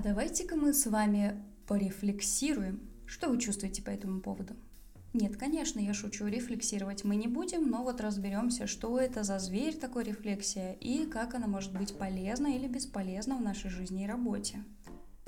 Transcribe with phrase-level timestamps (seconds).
[0.00, 2.80] А давайте-ка мы с вами порефлексируем.
[3.04, 4.54] Что вы чувствуете по этому поводу?
[5.12, 9.76] Нет, конечно, я шучу, рефлексировать мы не будем, но вот разберемся, что это за зверь
[9.76, 14.64] такой рефлексия и как она может быть полезна или бесполезна в нашей жизни и работе.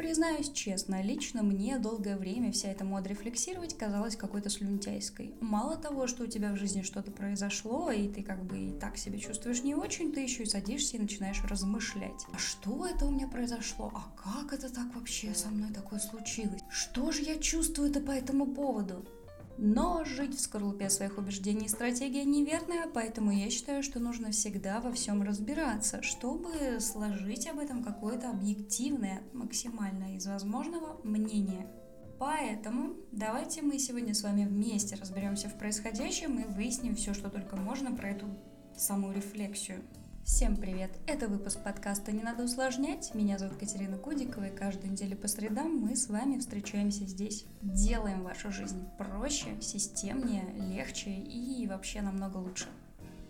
[0.03, 5.33] Признаюсь честно, лично мне долгое время вся эта мода рефлексировать казалась какой-то слюнтяйской.
[5.41, 8.99] Мало того, что у тебя в жизни что-то произошло, и ты как бы и так
[8.99, 12.27] себя чувствуешь не очень, ты еще и садишься и начинаешь размышлять.
[12.33, 13.93] А что это у меня произошло?
[13.95, 16.63] А как это так вообще со мной такое случилось?
[16.69, 19.07] Что же я чувствую-то по этому поводу?
[19.59, 24.93] Но жить в скорлупе своих убеждений стратегия неверная, поэтому я считаю, что нужно всегда во
[24.93, 31.71] всем разбираться, чтобы сложить об этом какое-то объективное, максимально из возможного мнение.
[32.19, 37.57] Поэтому давайте мы сегодня с вами вместе разберемся в происходящем и выясним все, что только
[37.57, 38.27] можно про эту
[38.77, 39.83] саму рефлексию.
[40.25, 40.93] Всем привет!
[41.09, 43.13] Это выпуск подкаста «Не надо усложнять».
[43.13, 47.45] Меня зовут Катерина Кудикова, и каждую неделю по средам мы с вами встречаемся здесь.
[47.61, 52.69] Делаем вашу жизнь проще, системнее, легче и вообще намного лучше.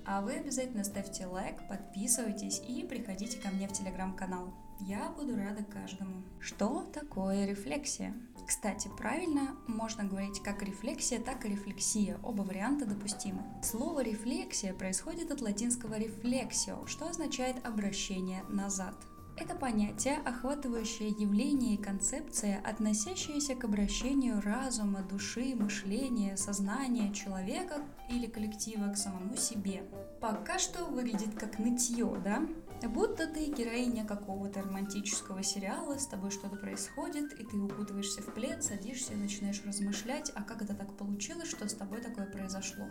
[0.04, 4.52] А вы обязательно ставьте лайк, подписывайтесь и приходите ко мне в телеграм-канал.
[4.80, 6.22] Я буду рада каждому.
[6.40, 8.14] Что такое рефлексия?
[8.46, 12.18] Кстати, правильно можно говорить как рефлексия, так и рефлексия.
[12.22, 13.42] Оба варианта допустимы.
[13.62, 18.94] Слово рефлексия происходит от латинского reflexio, что означает обращение назад.
[19.34, 28.26] Это понятие, охватывающее явление и концепция, относящиеся к обращению разума, души, мышления, сознания человека или
[28.26, 29.84] коллектива к самому себе.
[30.20, 32.46] Пока что выглядит как нытье, да?
[32.88, 38.62] Будто ты героиня какого-то романтического сериала, с тобой что-то происходит, и ты укутываешься в плед,
[38.62, 42.86] садишься и начинаешь размышлять, а как это так получилось, что с тобой такое произошло.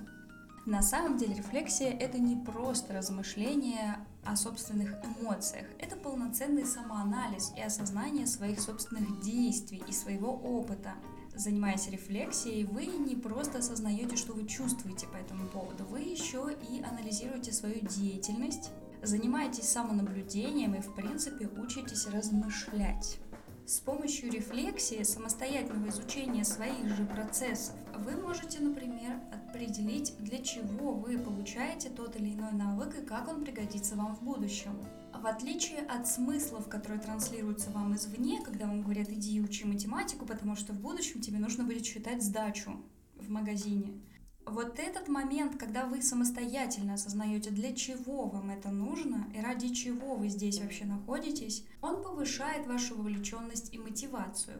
[0.65, 5.65] На самом деле рефлексия— это не просто размышление о собственных эмоциях.
[5.79, 10.93] Это полноценный самоанализ и осознание своих собственных действий и своего опыта.
[11.33, 16.83] Занимаясь рефлексией, вы не просто осознаете, что вы чувствуете по этому поводу, вы еще и
[16.83, 18.69] анализируете свою деятельность,
[19.01, 23.19] занимаетесь самонаблюдением и, в принципе, учитесь размышлять.
[23.65, 31.17] С помощью рефлексии, самостоятельного изучения своих же процессов, вы можете, например, определить, для чего вы
[31.17, 34.77] получаете тот или иной навык и как он пригодится вам в будущем.
[35.13, 40.55] В отличие от смыслов, которые транслируются вам извне, когда вам говорят «иди учи математику, потому
[40.55, 42.81] что в будущем тебе нужно будет считать сдачу
[43.15, 44.01] в магазине»,
[44.45, 50.15] вот этот момент, когда вы самостоятельно осознаете, для чего вам это нужно и ради чего
[50.15, 54.59] вы здесь вообще находитесь, он повышает вашу вовлеченность и мотивацию,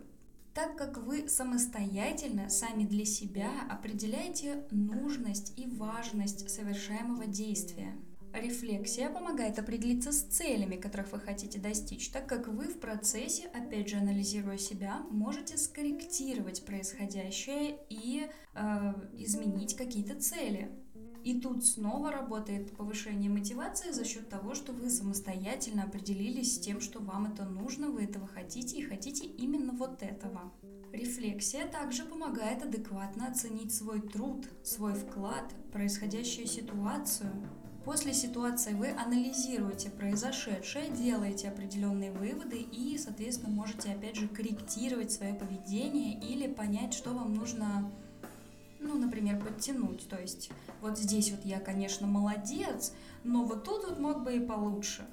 [0.53, 7.96] так как вы самостоятельно, сами для себя определяете нужность и важность совершаемого действия.
[8.34, 13.90] Рефлексия помогает определиться с целями, которых вы хотите достичь, так как вы в процессе, опять
[13.90, 20.72] же анализируя себя, можете скорректировать происходящее и э, изменить какие-то цели.
[21.24, 26.81] И тут снова работает повышение мотивации за счет того, что вы самостоятельно определились с тем,
[26.81, 30.52] что вам это нужно, вы этого хотите и хотите именно вот этого.
[30.92, 37.31] Рефлексия также помогает адекватно оценить свой труд, свой вклад, происходящую ситуацию,
[37.86, 45.34] После ситуации вы анализируете произошедшее, делаете определенные выводы и, соответственно, можете опять же корректировать свое
[45.34, 47.92] поведение или понять, что вам нужно,
[48.80, 50.08] ну, например, подтянуть.
[50.08, 52.94] То есть вот здесь вот я, конечно, молодец,
[53.24, 55.03] но вот тут вот мог бы и получше.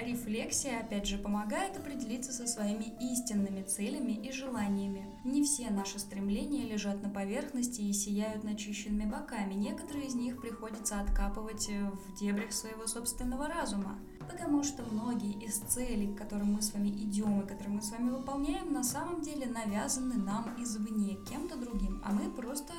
[0.00, 5.06] Рефлексия, опять же, помогает определиться со своими истинными целями и желаниями.
[5.24, 9.54] Не все наши стремления лежат на поверхности и сияют начищенными боками.
[9.54, 13.98] Некоторые из них приходится откапывать в дебрях своего собственного разума.
[14.20, 17.90] Потому что многие из целей, к которым мы с вами идем и которые мы с
[17.90, 22.00] вами выполняем, на самом деле навязаны нам извне, кем-то другим.
[22.04, 22.72] А мы просто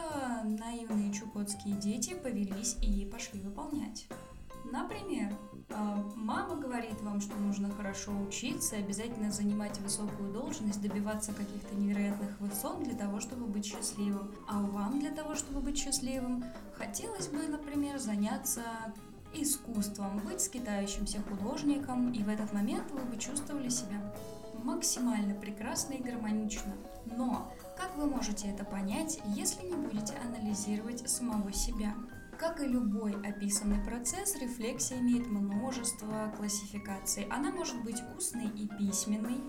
[0.43, 4.07] наивные чукотские дети повелись и пошли выполнять.
[4.71, 5.35] Например,
[6.15, 12.83] мама говорит вам, что нужно хорошо учиться, обязательно занимать высокую должность, добиваться каких-то невероятных высот
[12.83, 14.31] для того, чтобы быть счастливым.
[14.47, 16.43] А вам для того, чтобы быть счастливым,
[16.77, 18.63] хотелось бы, например, заняться
[19.33, 24.13] искусством, быть скитающимся художником, и в этот момент вы бы чувствовали себя
[24.63, 26.73] максимально прекрасно и гармонично.
[27.05, 31.93] Но как вы можете это понять, если не будете анализировать самого себя?
[32.41, 37.27] Как и любой описанный процесс, рефлексия имеет множество классификаций.
[37.29, 39.43] Она может быть устной и письменной.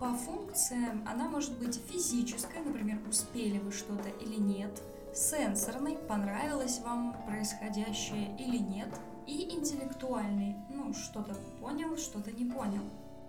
[0.00, 4.82] По функциям она может быть физической, например, успели вы что-то или нет,
[5.14, 8.88] сенсорной, понравилось вам происходящее или нет,
[9.28, 12.82] и интеллектуальной, ну, что-то понял, что-то не понял.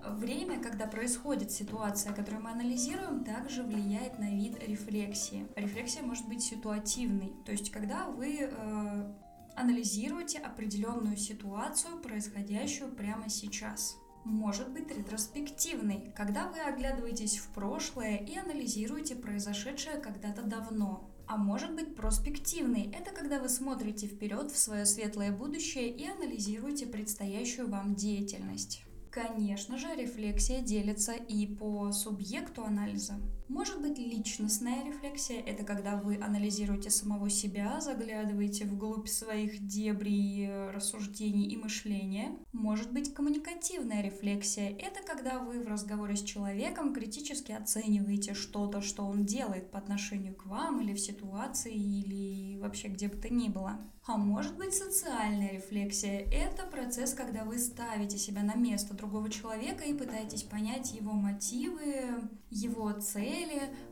[0.06, 5.48] Время, когда происходит ситуация, которую мы анализируем, также влияет на вид рефлексии.
[5.56, 9.14] Рефлексия может быть ситуативной, то есть когда вы э,
[9.56, 18.38] анализируете определенную ситуацию, происходящую прямо сейчас может быть ретроспективной, когда вы оглядываетесь в прошлое и
[18.38, 21.10] анализируете произошедшее когда-то давно.
[21.28, 22.92] А может быть проспективный.
[22.92, 28.84] Это когда вы смотрите вперед в свое светлое будущее и анализируете предстоящую вам деятельность.
[29.14, 33.14] Конечно же, рефлексия делится и по субъекту анализа.
[33.54, 41.48] Может быть личностная рефлексия, это когда вы анализируете самого себя, заглядываете вглубь своих дебрей, рассуждений
[41.50, 42.36] и мышления.
[42.52, 49.06] Может быть коммуникативная рефлексия, это когда вы в разговоре с человеком критически оцениваете что-то, что
[49.06, 53.50] он делает по отношению к вам или в ситуации, или вообще где бы то ни
[53.50, 53.80] было.
[54.06, 56.26] А может быть социальная рефлексия.
[56.30, 62.30] Это процесс, когда вы ставите себя на место другого человека и пытаетесь понять его мотивы,
[62.50, 63.43] его цели,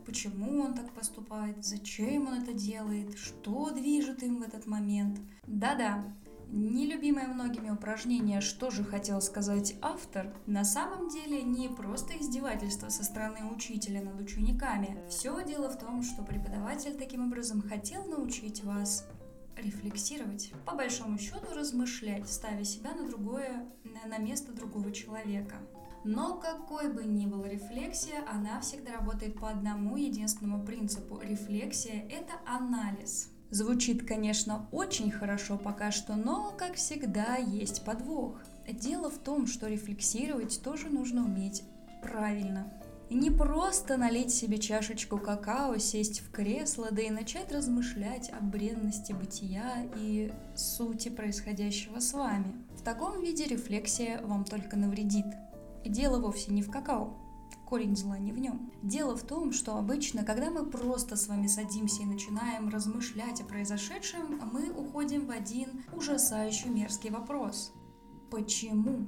[0.06, 5.20] почему он так поступает, зачем он это делает, что движет им в этот момент.
[5.46, 6.04] Да-да,
[6.54, 13.04] Нелюбимое многими упражнение «Что же хотел сказать автор?» на самом деле не просто издевательство со
[13.04, 14.98] стороны учителя над учениками.
[15.08, 19.08] Все дело в том, что преподаватель таким образом хотел научить вас
[19.56, 23.66] рефлексировать, по большому счету размышлять, ставя себя на другое,
[24.04, 25.56] на место другого человека.
[26.04, 31.20] Но какой бы ни была рефлексия, она всегда работает по одному единственному принципу.
[31.20, 33.30] Рефлексия– это анализ.
[33.50, 38.40] Звучит, конечно, очень хорошо пока что, но, как всегда, есть подвох.
[38.66, 41.62] Дело в том, что рефлексировать тоже нужно уметь
[42.02, 42.72] правильно.
[43.10, 49.12] Не просто налить себе чашечку какао, сесть в кресло, да и начать размышлять о бренности
[49.12, 52.54] бытия и сути происходящего с вами.
[52.74, 55.26] В таком виде рефлексия вам только навредит.
[55.84, 57.18] Дело вовсе не в какао.
[57.66, 58.70] Корень зла не в нем.
[58.82, 63.44] Дело в том, что обычно, когда мы просто с вами садимся и начинаем размышлять о
[63.44, 67.72] произошедшем, мы уходим в один ужасающий мерзкий вопрос.
[68.30, 69.06] Почему?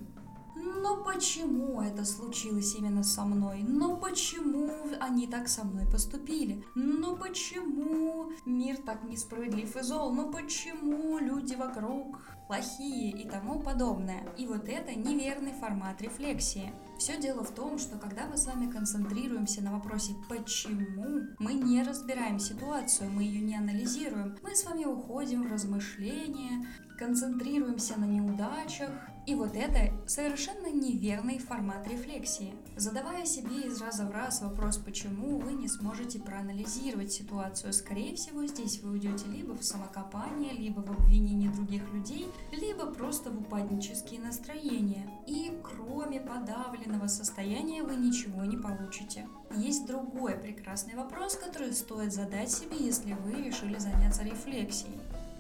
[0.55, 3.65] Но почему это случилось именно со мной?
[3.67, 4.71] Но почему
[5.01, 6.65] они так со мной поступили?
[6.75, 10.13] Но почему мир так несправедлив и зол?
[10.13, 14.29] Но почему люди вокруг плохие и тому подобное?
[14.37, 16.73] И вот это неверный формат рефлексии.
[16.99, 21.83] Все дело в том, что когда мы с вами концентрируемся на вопросе «почему?», мы не
[21.83, 24.37] разбираем ситуацию, мы ее не анализируем.
[24.43, 26.67] Мы с вами уходим в размышления,
[26.99, 28.91] концентрируемся на неудачах,
[29.27, 32.55] и вот это совершенно неверный формат рефлексии.
[32.77, 37.73] Задавая себе из раза в раз вопрос «почему?», вы не сможете проанализировать ситуацию.
[37.73, 43.31] Скорее всего, здесь вы уйдете либо в самокопание, либо в обвинение других людей, либо просто
[43.31, 45.09] в упаднические настроения.
[45.27, 49.27] И кроме подавленного состояния вы ничего не получите.
[49.57, 54.99] Есть другой прекрасный вопрос, который стоит задать себе, если вы решили заняться рефлексией.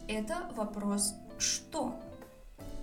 [0.08, 2.00] Это вопрос «что?».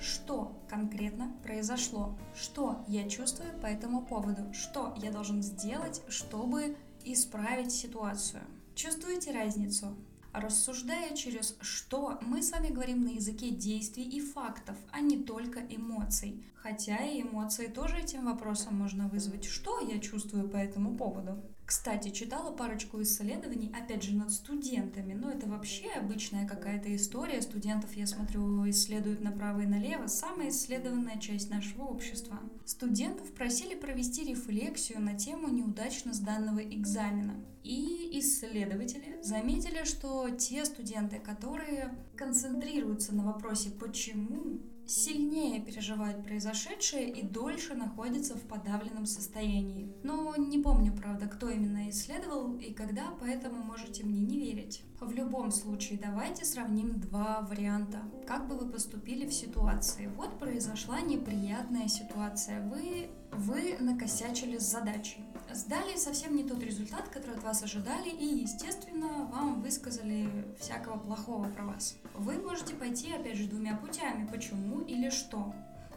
[0.01, 2.18] Что конкретно произошло?
[2.36, 4.51] Что я чувствую по этому поводу?
[4.51, 8.42] Что я должен сделать, чтобы исправить ситуацию?
[8.74, 9.95] Чувствуете разницу?
[10.33, 15.59] Рассуждая через «что», мы с вами говорим на языке действий и фактов, а не только
[15.59, 16.44] эмоций.
[16.56, 19.45] Хотя и эмоции тоже этим вопросом можно вызвать.
[19.45, 21.44] Что я чувствую по этому поводу?
[21.71, 25.13] Кстати, читала парочку исследований, опять же, над студентами.
[25.13, 27.42] Но это вообще обычная какая-то история.
[27.42, 30.07] Студентов, я смотрю, исследуют направо и налево.
[30.07, 32.42] Самая исследованная часть нашего общества.
[32.66, 37.42] Студентов просили провести рефлексию на тему неудачно сданного экзамена.
[37.63, 47.21] И исследователи заметили, что те студенты, которые концентрируются на вопросе «почему?», сильнее переживают произошедшее и
[47.21, 49.94] дольше находятся в подавленном состоянии.
[50.04, 54.83] Но не помню, правда, кто именно исследовал и когда, поэтому можете мне не верить.
[55.00, 58.00] В любом случае, давайте сравним два варианта.
[58.28, 60.07] Как бы вы поступили в ситуации?
[60.16, 62.61] Вот произошла неприятная ситуация.
[62.68, 65.26] Вы, вы накосячили с задачей.
[65.54, 70.30] Сдали совсем не тот результат, который от вас ожидали, и, естественно, вам высказали
[70.60, 71.96] всякого плохого про вас.
[72.14, 74.28] Вы можете пойти, опять же, двумя путями.
[74.31, 75.54] Почему или что?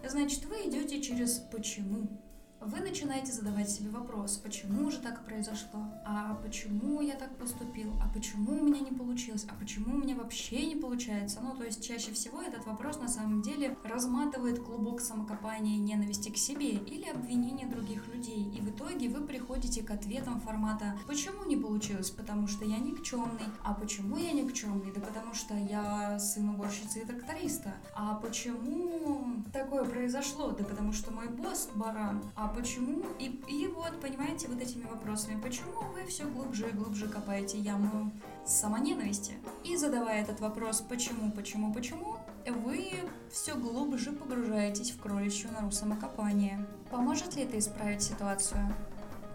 [0.06, 2.08] Значит, вы идете через почему
[2.66, 8.08] вы начинаете задавать себе вопрос, почему же так произошло, а почему я так поступил, а
[8.08, 11.40] почему у меня не получилось, а почему у меня вообще не получается.
[11.42, 16.30] Ну, то есть чаще всего этот вопрос на самом деле разматывает клубок самокопания и ненависти
[16.30, 18.50] к себе или обвинения других людей.
[18.56, 22.10] И в итоге вы приходите к ответам формата «почему не получилось?
[22.10, 23.44] Потому что я никчемный».
[23.62, 24.92] А почему я никчемный?
[24.92, 27.74] Да потому что я сын уборщицы и тракториста.
[27.94, 30.50] А почему такое произошло?
[30.52, 32.22] Да потому что мой босс баран.
[32.34, 33.02] А почему?
[33.18, 38.10] И, и вот, понимаете, вот этими вопросами, почему вы все глубже и глубже копаете яму
[38.46, 39.34] самоненависти?
[39.64, 42.92] И задавая этот вопрос, почему, почему, почему, вы
[43.30, 46.66] все глубже погружаетесь в кроличью нору самокопания.
[46.90, 48.74] Поможет ли это исправить ситуацию?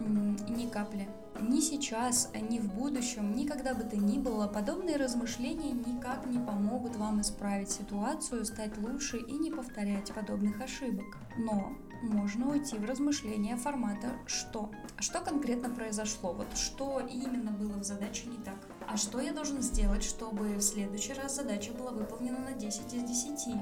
[0.00, 1.08] Ни капли.
[1.40, 6.96] Ни сейчас, ни в будущем, никогда бы то ни было, подобные размышления никак не помогут
[6.96, 11.16] вам исправить ситуацию, стать лучше и не повторять подобных ошибок.
[11.38, 14.70] Но можно уйти в размышления формата «что?».
[14.98, 16.32] А что конкретно произошло?
[16.32, 18.58] Вот что именно было в задаче не так?
[18.86, 23.02] А что я должен сделать, чтобы в следующий раз задача была выполнена на 10 из
[23.02, 23.56] 10?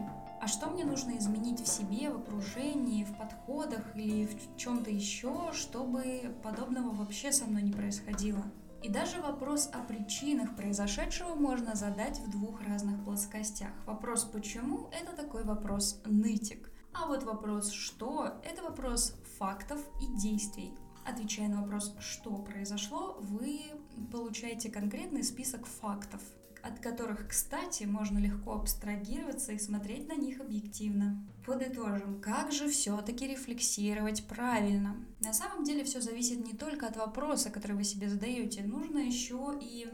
[0.49, 5.52] А что мне нужно изменить в себе, в окружении, в подходах или в чем-то еще,
[5.52, 8.43] чтобы подобного вообще со мной не происходило?
[8.83, 13.73] И даже вопрос о причинах произошедшего можно задать в двух разных плоскостях.
[13.85, 16.71] Вопрос «почему?»— это такой вопрос нытик.
[16.95, 20.73] А вот вопрос «что?»— это вопрос фактов и действий.
[21.05, 23.64] Отвечая на вопрос «что произошло?», вы
[24.11, 26.23] получаете конкретный список фактов,
[26.62, 31.27] от которых, кстати, можно легко абстрагироваться и смотреть на них объективно.
[31.47, 34.97] Подытожим, как же все-таки рефлексировать правильно?
[35.21, 39.59] На самом деле все зависит не только от вопроса, который вы себе задаете, нужно еще
[39.61, 39.88] и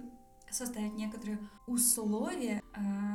[0.51, 2.63] составить некоторые условия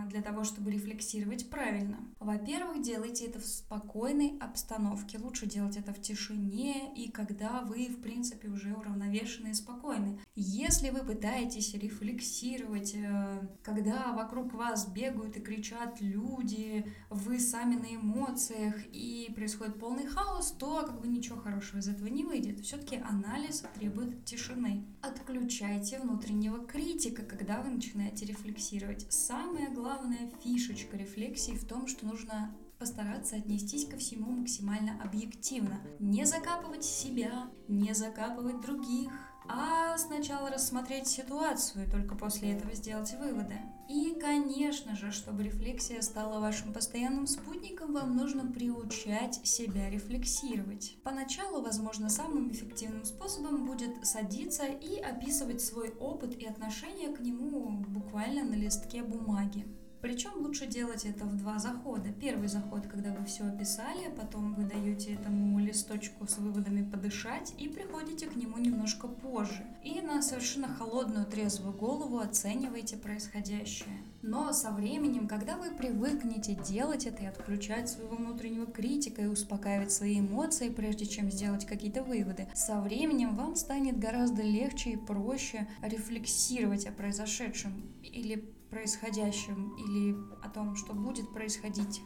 [0.10, 1.98] для того, чтобы рефлексировать правильно.
[2.20, 5.18] Во-первых, делайте это в спокойной обстановке.
[5.18, 10.20] Лучше делать это в тишине и когда вы, в принципе, уже уравновешены и спокойны.
[10.36, 17.96] Если вы пытаетесь рефлексировать, э, когда вокруг вас бегают и кричат люди, вы сами на
[17.96, 22.60] эмоциях и происходит полный хаос, то как бы ничего хорошего из этого не выйдет.
[22.62, 24.86] Все-таки анализ требует тишины.
[25.02, 29.06] Отключайте внутреннего критика, когда вы начинаете рефлексировать.
[29.50, 35.82] Самая главная фишечка рефлексии в том, что нужно постараться отнестись ко всему максимально объективно.
[35.98, 39.12] Не закапывать себя, не закапывать других,
[39.50, 43.56] а сначала рассмотреть ситуацию и только после этого сделать выводы.
[43.90, 50.96] И, конечно же, чтобы рефлексия стала вашим постоянным спутником, вам нужно приучать себя рефлексировать.
[51.04, 57.84] Поначалу, возможно, самым эффективным способом будет садиться и описывать свой опыт и отношение к нему
[57.88, 59.66] буквально на листке бумаги.
[60.02, 62.10] Причем лучше делать это в два захода.
[62.22, 67.68] Первый заход, когда вы все описали, потом вы даете этому листочку с выводами подышать и
[67.68, 69.66] приходите к нему немножко позже.
[69.84, 73.98] И на совершенно холодную, трезвую голову оцениваете происходящее.
[74.22, 79.92] Но со временем, когда вы привыкнете делать это и отключать своего внутреннего критика и успокаивать
[79.92, 85.68] свои эмоции, прежде чем сделать какие-то выводы, со временем вам станет гораздо легче и проще
[85.82, 92.02] рефлексировать о произошедшем или происходящем или о том, что будет происходить.